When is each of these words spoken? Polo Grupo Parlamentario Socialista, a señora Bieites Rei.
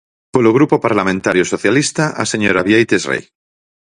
Polo 0.33 0.51
Grupo 0.57 0.75
Parlamentario 0.85 1.43
Socialista, 1.53 2.05
a 2.21 2.23
señora 2.31 2.65
Bieites 2.67 3.03
Rei. 3.11 3.23